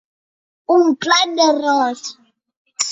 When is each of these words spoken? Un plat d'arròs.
Un 0.77 0.89
plat 1.05 1.37
d'arròs. 1.41 2.05